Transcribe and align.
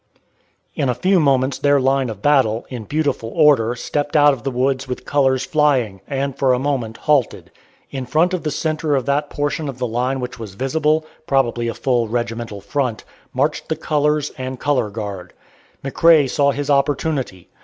In 0.73 0.89
a 0.89 0.95
few 0.95 1.19
moments 1.19 1.59
their 1.59 1.79
line 1.79 2.09
of 2.09 2.23
battle, 2.23 2.65
in 2.69 2.85
beautiful 2.85 3.29
order, 3.35 3.75
stepped 3.75 4.15
out 4.17 4.33
of 4.33 4.41
the 4.41 4.49
woods 4.49 4.87
with 4.87 5.05
colors 5.05 5.45
flying, 5.45 6.01
and 6.07 6.35
for 6.35 6.53
a 6.53 6.57
moment 6.57 6.97
halted. 6.97 7.51
In 7.91 8.07
front 8.07 8.33
of 8.33 8.41
the 8.41 8.49
centre 8.49 8.95
of 8.95 9.05
that 9.05 9.29
portion 9.29 9.69
of 9.69 9.77
the 9.77 9.85
line 9.85 10.19
which 10.19 10.39
was 10.39 10.55
visible 10.55 11.05
probably 11.27 11.67
a 11.67 11.75
full 11.75 12.07
regimental 12.07 12.61
front 12.61 13.03
marched 13.31 13.69
the 13.69 13.75
colors, 13.75 14.31
and 14.39 14.59
color 14.59 14.89
guard. 14.89 15.33
McRae 15.85 16.27
saw 16.27 16.49
his 16.49 16.71
opportunity. 16.71 17.49